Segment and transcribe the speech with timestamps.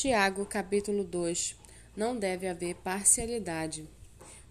[0.00, 1.56] Tiago, capítulo 2.
[1.96, 3.84] Não deve haver parcialidade.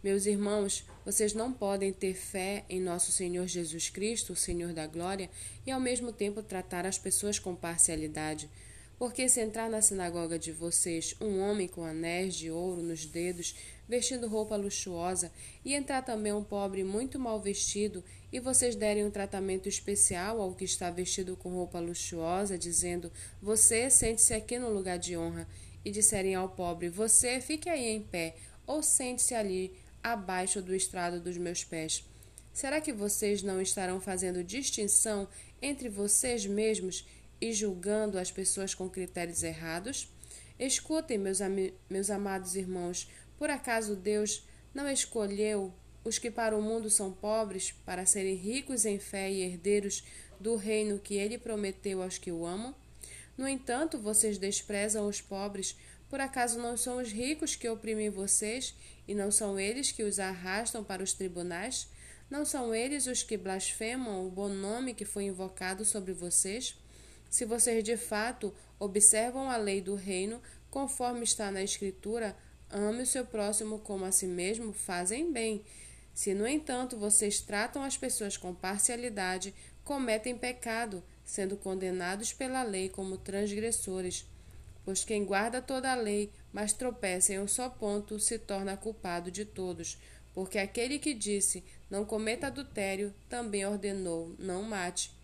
[0.04, 4.86] Meus irmãos, vocês não podem ter fé em nosso Senhor Jesus Cristo, o Senhor da
[4.86, 5.30] glória,
[5.66, 8.50] e ao mesmo tempo tratar as pessoas com parcialidade.
[8.98, 13.56] Porque se entrar na sinagoga de vocês um homem com anéis de ouro nos dedos,
[13.88, 15.32] vestindo roupa luxuosa,
[15.64, 18.04] e entrar também um pobre muito mal vestido,
[18.34, 23.88] e vocês derem um tratamento especial ao que está vestido com roupa luxuosa, dizendo: Você
[23.92, 25.48] sente-se aqui no lugar de honra,
[25.86, 28.36] e disserem ao pobre: Você fique aí em pé,
[28.66, 32.04] ou sente-se ali abaixo do estrado dos meus pés.
[32.52, 35.28] Será que vocês não estarão fazendo distinção
[35.62, 37.06] entre vocês mesmos
[37.40, 40.10] e julgando as pessoas com critérios errados?
[40.60, 41.40] Escutem, meus,
[41.90, 45.74] meus amados irmãos, por acaso Deus não escolheu
[46.04, 50.04] os que para o mundo são pobres para serem ricos em fé e herdeiros
[50.40, 52.74] do reino que ele prometeu aos que o amam?
[53.38, 55.76] No entanto, vocês desprezam os pobres,
[56.10, 58.74] por acaso não são os ricos que oprimem vocês
[59.08, 61.88] e não são eles que os arrastam para os tribunais?
[62.30, 66.76] Não são eles os que blasfemam o bom nome que foi invocado sobre vocês?
[67.30, 72.36] Se vocês de fato observam a lei do reino, conforme está na Escritura,
[72.70, 75.64] ame o seu próximo como a si mesmo, fazem bem.
[76.14, 82.90] Se, no entanto, vocês tratam as pessoas com parcialidade, cometem pecado, sendo condenados pela lei
[82.90, 84.26] como transgressores.
[84.84, 89.30] Pois quem guarda toda a lei, mas tropeça em um só ponto, se torna culpado
[89.30, 89.98] de todos.
[90.34, 95.17] Porque aquele que disse, não cometa adultério, também ordenou, não mate.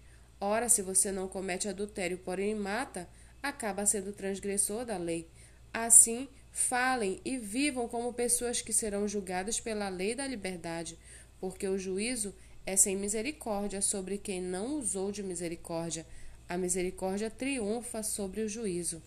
[0.45, 3.07] Ora, se você não comete adultério, porém mata,
[3.41, 5.25] acaba sendo transgressor da lei.
[5.73, 10.99] Assim, falem e vivam como pessoas que serão julgadas pela lei da liberdade,
[11.39, 16.05] porque o juízo é sem misericórdia sobre quem não usou de misericórdia.
[16.49, 19.01] A misericórdia triunfa sobre o juízo.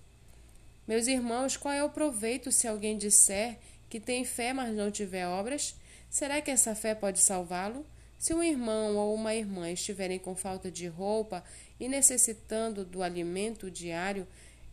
[0.89, 3.59] Meus irmãos, qual é o proveito se alguém disser
[3.91, 5.77] que tem fé, mas não tiver obras?
[6.09, 7.85] Será que essa fé pode salvá-lo?
[8.19, 11.45] Se um irmão ou uma irmã estiverem com falta de roupa
[11.79, 14.27] e necessitando do alimento diário,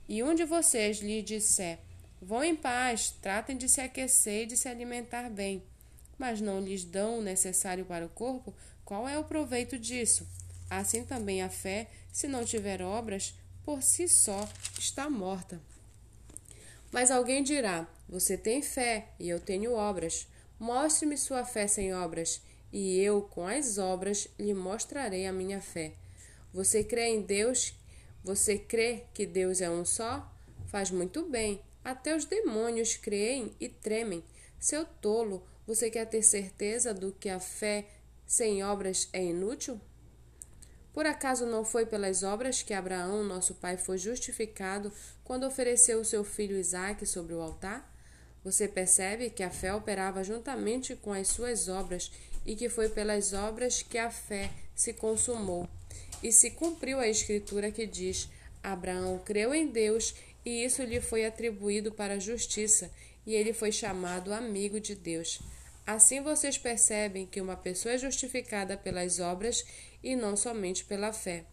[0.08, 1.80] e um de vocês lhe disser:
[2.22, 5.64] Vão em paz, tratem de se aquecer e de se alimentar bem,
[6.18, 8.54] mas não lhes dão o necessário para o corpo,
[8.86, 10.28] qual é o proveito disso?
[10.70, 14.48] Assim também a fé, se não tiver obras, por si só
[14.80, 15.62] está morta.
[16.92, 20.28] Mas alguém dirá: Você tem fé e eu tenho obras.
[20.60, 22.42] Mostre-me sua fé sem obras
[22.74, 25.94] e eu, com as obras, lhe mostrarei a minha fé.
[26.52, 27.76] Você crê em Deus?
[28.24, 30.28] Você crê que Deus é um só?
[30.66, 31.62] Faz muito bem.
[31.86, 34.24] Até os demônios creem e tremem.
[34.60, 37.86] Seu tolo, você quer ter certeza do que a fé
[38.26, 39.80] sem obras é inútil?
[40.92, 44.92] Por acaso não foi pelas obras que Abraão, nosso pai, foi justificado
[45.24, 47.93] quando ofereceu o seu filho Isaque sobre o altar?
[48.44, 52.12] Você percebe que a fé operava juntamente com as suas obras
[52.46, 55.68] e que foi pelas obras que a fé se consumou.
[56.22, 58.30] E se cumpriu a escritura que diz:
[58.62, 60.14] Abraão creu em Deus
[60.46, 62.92] e isso lhe foi atribuído para a justiça,
[63.26, 65.40] e ele foi chamado amigo de Deus.
[65.86, 69.66] Assim vocês percebem que uma pessoa é justificada pelas obras
[70.02, 71.46] e não somente pela fé.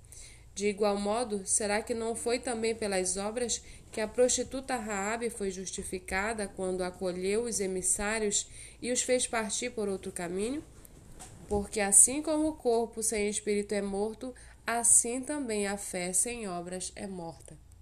[0.54, 3.62] De igual modo, será que não foi também pelas obras
[3.92, 8.46] que a prostituta Raabe foi justificada quando acolheu os emissários
[8.80, 10.62] e os fez partir por outro caminho?
[11.48, 14.34] Porque assim como o corpo sem espírito é morto,
[14.66, 17.58] assim também a fé sem obras é morta.